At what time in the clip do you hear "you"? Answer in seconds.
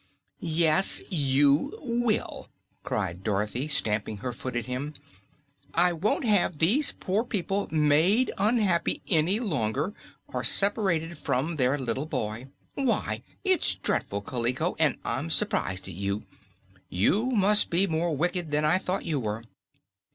1.11-1.77, 15.93-16.23, 16.89-17.27, 19.05-19.19